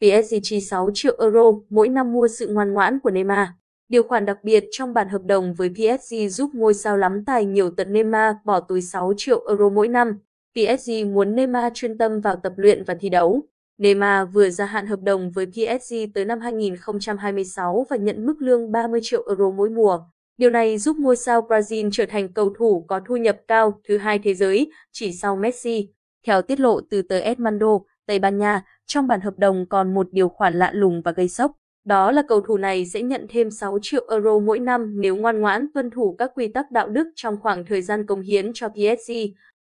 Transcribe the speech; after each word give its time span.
PSG 0.00 0.34
chi 0.42 0.60
6 0.60 0.90
triệu 0.94 1.16
euro 1.20 1.52
mỗi 1.70 1.88
năm 1.88 2.12
mua 2.12 2.28
sự 2.28 2.48
ngoan 2.48 2.72
ngoãn 2.72 3.00
của 3.00 3.10
Neymar. 3.10 3.48
Điều 3.88 4.02
khoản 4.02 4.26
đặc 4.26 4.38
biệt 4.42 4.64
trong 4.70 4.94
bản 4.94 5.08
hợp 5.08 5.22
đồng 5.24 5.54
với 5.54 5.70
PSG 5.74 6.14
giúp 6.28 6.50
ngôi 6.54 6.74
sao 6.74 6.96
lắm 6.96 7.24
tài 7.24 7.44
nhiều 7.44 7.70
tận 7.70 7.92
Neymar 7.92 8.36
bỏ 8.44 8.60
túi 8.60 8.82
6 8.82 9.12
triệu 9.16 9.46
euro 9.48 9.68
mỗi 9.68 9.88
năm. 9.88 10.18
PSG 10.54 10.90
muốn 11.12 11.34
Neymar 11.34 11.72
chuyên 11.74 11.98
tâm 11.98 12.20
vào 12.20 12.36
tập 12.36 12.52
luyện 12.56 12.84
và 12.84 12.94
thi 13.00 13.08
đấu. 13.08 13.42
Neymar 13.78 14.28
vừa 14.32 14.50
gia 14.50 14.64
hạn 14.64 14.86
hợp 14.86 15.02
đồng 15.02 15.30
với 15.30 15.46
PSG 15.46 15.94
tới 16.14 16.24
năm 16.24 16.40
2026 16.40 17.86
và 17.90 17.96
nhận 17.96 18.26
mức 18.26 18.34
lương 18.38 18.72
30 18.72 19.00
triệu 19.02 19.24
euro 19.28 19.50
mỗi 19.50 19.70
mùa. 19.70 20.00
Điều 20.36 20.50
này 20.50 20.78
giúp 20.78 20.96
ngôi 20.98 21.16
sao 21.16 21.46
Brazil 21.48 21.88
trở 21.92 22.06
thành 22.06 22.32
cầu 22.32 22.54
thủ 22.58 22.84
có 22.88 23.00
thu 23.08 23.16
nhập 23.16 23.36
cao 23.48 23.80
thứ 23.88 23.98
hai 23.98 24.18
thế 24.18 24.34
giới, 24.34 24.70
chỉ 24.92 25.12
sau 25.12 25.36
Messi. 25.36 25.88
Theo 26.26 26.42
tiết 26.42 26.60
lộ 26.60 26.80
từ 26.80 27.02
tờ 27.02 27.18
Edmundo, 27.18 27.78
Tây 28.10 28.18
Ban 28.18 28.38
Nha, 28.38 28.62
trong 28.86 29.06
bản 29.06 29.20
hợp 29.20 29.38
đồng 29.38 29.66
còn 29.68 29.94
một 29.94 30.08
điều 30.12 30.28
khoản 30.28 30.54
lạ 30.54 30.70
lùng 30.74 31.02
và 31.02 31.12
gây 31.12 31.28
sốc. 31.28 31.52
Đó 31.84 32.12
là 32.12 32.22
cầu 32.28 32.40
thủ 32.40 32.56
này 32.56 32.86
sẽ 32.86 33.02
nhận 33.02 33.26
thêm 33.30 33.50
6 33.50 33.78
triệu 33.82 34.06
euro 34.10 34.38
mỗi 34.38 34.58
năm 34.58 35.00
nếu 35.00 35.16
ngoan 35.16 35.40
ngoãn 35.40 35.66
tuân 35.74 35.90
thủ 35.90 36.16
các 36.18 36.30
quy 36.34 36.48
tắc 36.48 36.70
đạo 36.70 36.88
đức 36.88 37.08
trong 37.14 37.36
khoảng 37.40 37.64
thời 37.64 37.82
gian 37.82 38.06
công 38.06 38.20
hiến 38.20 38.50
cho 38.54 38.68
PSG. 38.68 39.12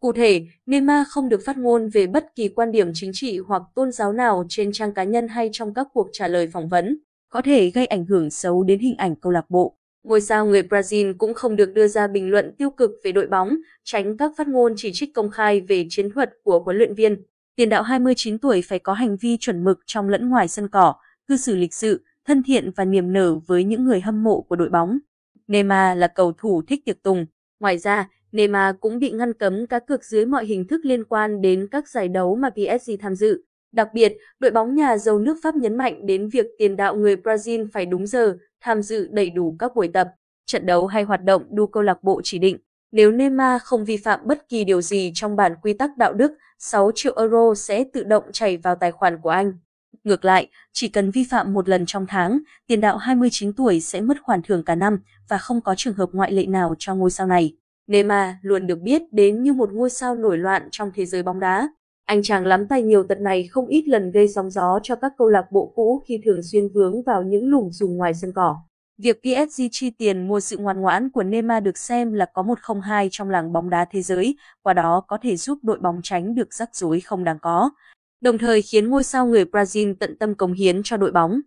Cụ 0.00 0.12
thể, 0.12 0.46
Neymar 0.66 1.06
không 1.08 1.28
được 1.28 1.40
phát 1.44 1.58
ngôn 1.58 1.88
về 1.88 2.06
bất 2.06 2.26
kỳ 2.34 2.48
quan 2.48 2.72
điểm 2.72 2.90
chính 2.94 3.10
trị 3.14 3.38
hoặc 3.38 3.62
tôn 3.74 3.92
giáo 3.92 4.12
nào 4.12 4.44
trên 4.48 4.72
trang 4.72 4.94
cá 4.94 5.04
nhân 5.04 5.28
hay 5.28 5.48
trong 5.52 5.74
các 5.74 5.86
cuộc 5.94 6.08
trả 6.12 6.28
lời 6.28 6.46
phỏng 6.52 6.68
vấn, 6.68 6.98
có 7.28 7.42
thể 7.42 7.70
gây 7.70 7.86
ảnh 7.86 8.04
hưởng 8.06 8.30
xấu 8.30 8.62
đến 8.62 8.78
hình 8.78 8.94
ảnh 8.98 9.16
câu 9.16 9.32
lạc 9.32 9.50
bộ. 9.50 9.76
Ngôi 10.04 10.20
sao 10.20 10.46
người 10.46 10.62
Brazil 10.62 11.14
cũng 11.18 11.34
không 11.34 11.56
được 11.56 11.72
đưa 11.74 11.88
ra 11.88 12.06
bình 12.06 12.30
luận 12.30 12.54
tiêu 12.58 12.70
cực 12.70 12.90
về 13.04 13.12
đội 13.12 13.26
bóng, 13.26 13.56
tránh 13.84 14.16
các 14.16 14.32
phát 14.36 14.48
ngôn 14.48 14.72
chỉ 14.76 14.90
trích 14.92 15.14
công 15.14 15.30
khai 15.30 15.60
về 15.60 15.86
chiến 15.90 16.10
thuật 16.10 16.30
của 16.42 16.60
huấn 16.60 16.76
luyện 16.76 16.94
viên. 16.94 17.22
Tiền 17.56 17.68
đạo 17.68 17.82
29 17.82 18.38
tuổi 18.38 18.62
phải 18.62 18.78
có 18.78 18.92
hành 18.92 19.16
vi 19.16 19.36
chuẩn 19.36 19.64
mực 19.64 19.78
trong 19.86 20.08
lẫn 20.08 20.28
ngoài 20.28 20.48
sân 20.48 20.68
cỏ, 20.68 20.94
cư 21.28 21.36
xử 21.36 21.56
lịch 21.56 21.74
sự, 21.74 22.04
thân 22.24 22.42
thiện 22.42 22.70
và 22.76 22.84
niềm 22.84 23.12
nở 23.12 23.34
với 23.46 23.64
những 23.64 23.84
người 23.84 24.00
hâm 24.00 24.24
mộ 24.24 24.40
của 24.40 24.56
đội 24.56 24.68
bóng. 24.68 24.98
Neymar 25.46 25.98
là 25.98 26.08
cầu 26.08 26.32
thủ 26.38 26.62
thích 26.68 26.84
tiệc 26.84 27.02
tùng. 27.02 27.26
Ngoài 27.60 27.78
ra, 27.78 28.08
Neymar 28.32 28.76
cũng 28.80 28.98
bị 28.98 29.10
ngăn 29.10 29.32
cấm 29.32 29.66
cá 29.66 29.78
cược 29.78 30.04
dưới 30.04 30.26
mọi 30.26 30.46
hình 30.46 30.66
thức 30.66 30.80
liên 30.84 31.04
quan 31.04 31.40
đến 31.40 31.68
các 31.70 31.88
giải 31.88 32.08
đấu 32.08 32.36
mà 32.36 32.50
PSG 32.50 32.90
tham 33.00 33.14
dự. 33.14 33.44
Đặc 33.72 33.88
biệt, 33.94 34.16
đội 34.38 34.50
bóng 34.50 34.74
nhà 34.74 34.98
giàu 34.98 35.18
nước 35.18 35.36
Pháp 35.42 35.54
nhấn 35.54 35.76
mạnh 35.76 36.06
đến 36.06 36.28
việc 36.28 36.46
tiền 36.58 36.76
đạo 36.76 36.96
người 36.96 37.16
Brazil 37.16 37.66
phải 37.72 37.86
đúng 37.86 38.06
giờ, 38.06 38.36
tham 38.60 38.82
dự 38.82 39.08
đầy 39.10 39.30
đủ 39.30 39.56
các 39.58 39.72
buổi 39.74 39.88
tập, 39.88 40.08
trận 40.46 40.66
đấu 40.66 40.86
hay 40.86 41.02
hoạt 41.02 41.24
động 41.24 41.42
đu 41.50 41.66
câu 41.66 41.82
lạc 41.82 42.02
bộ 42.02 42.20
chỉ 42.24 42.38
định. 42.38 42.58
Nếu 42.92 43.12
Neymar 43.12 43.62
không 43.62 43.84
vi 43.84 43.96
phạm 43.96 44.20
bất 44.24 44.48
kỳ 44.48 44.64
điều 44.64 44.80
gì 44.80 45.12
trong 45.14 45.36
bản 45.36 45.54
quy 45.62 45.72
tắc 45.72 45.96
đạo 45.96 46.12
đức, 46.12 46.32
6 46.58 46.90
triệu 46.94 47.14
euro 47.16 47.54
sẽ 47.54 47.84
tự 47.92 48.04
động 48.04 48.24
chảy 48.32 48.56
vào 48.56 48.74
tài 48.74 48.92
khoản 48.92 49.20
của 49.20 49.30
anh. 49.30 49.52
Ngược 50.04 50.24
lại, 50.24 50.48
chỉ 50.72 50.88
cần 50.88 51.10
vi 51.10 51.24
phạm 51.30 51.52
một 51.52 51.68
lần 51.68 51.86
trong 51.86 52.06
tháng, 52.06 52.38
tiền 52.66 52.80
đạo 52.80 52.96
29 52.96 53.52
tuổi 53.52 53.80
sẽ 53.80 54.00
mất 54.00 54.16
khoản 54.22 54.42
thưởng 54.42 54.64
cả 54.64 54.74
năm 54.74 54.98
và 55.28 55.38
không 55.38 55.60
có 55.60 55.74
trường 55.76 55.94
hợp 55.94 56.08
ngoại 56.12 56.32
lệ 56.32 56.46
nào 56.46 56.74
cho 56.78 56.94
ngôi 56.94 57.10
sao 57.10 57.26
này. 57.26 57.56
Neymar 57.86 58.34
luôn 58.42 58.66
được 58.66 58.80
biết 58.80 59.02
đến 59.12 59.42
như 59.42 59.52
một 59.52 59.72
ngôi 59.72 59.90
sao 59.90 60.14
nổi 60.14 60.38
loạn 60.38 60.68
trong 60.70 60.90
thế 60.94 61.06
giới 61.06 61.22
bóng 61.22 61.40
đá. 61.40 61.68
Anh 62.04 62.22
chàng 62.22 62.46
lắm 62.46 62.68
tay 62.68 62.82
nhiều 62.82 63.04
tật 63.04 63.20
này 63.20 63.46
không 63.46 63.66
ít 63.66 63.88
lần 63.88 64.10
gây 64.10 64.28
sóng 64.28 64.50
gió 64.50 64.78
cho 64.82 64.96
các 64.96 65.12
câu 65.18 65.28
lạc 65.28 65.44
bộ 65.52 65.72
cũ 65.74 66.02
khi 66.08 66.20
thường 66.24 66.40
xuyên 66.42 66.68
vướng 66.74 67.02
vào 67.02 67.22
những 67.22 67.50
lùm 67.50 67.70
xùm 67.70 67.96
ngoài 67.96 68.14
sân 68.14 68.32
cỏ. 68.34 68.56
Việc 69.02 69.20
PSG 69.22 69.62
chi 69.70 69.90
tiền 69.90 70.28
mua 70.28 70.40
sự 70.40 70.56
ngoan 70.58 70.80
ngoãn 70.80 71.10
của 71.10 71.22
Neymar 71.22 71.64
được 71.64 71.78
xem 71.78 72.12
là 72.12 72.26
có 72.34 72.42
một 72.42 72.60
không 72.60 72.80
hai 72.80 73.08
trong 73.12 73.30
làng 73.30 73.52
bóng 73.52 73.70
đá 73.70 73.84
thế 73.90 74.02
giới, 74.02 74.36
qua 74.62 74.74
đó 74.74 75.04
có 75.08 75.18
thể 75.22 75.36
giúp 75.36 75.58
đội 75.62 75.78
bóng 75.78 76.00
tránh 76.02 76.34
được 76.34 76.54
rắc 76.54 76.76
rối 76.76 77.00
không 77.00 77.24
đáng 77.24 77.38
có, 77.42 77.70
đồng 78.20 78.38
thời 78.38 78.62
khiến 78.62 78.90
ngôi 78.90 79.04
sao 79.04 79.26
người 79.26 79.44
Brazil 79.44 79.94
tận 80.00 80.18
tâm 80.18 80.34
cống 80.34 80.52
hiến 80.52 80.80
cho 80.84 80.96
đội 80.96 81.12
bóng. 81.12 81.40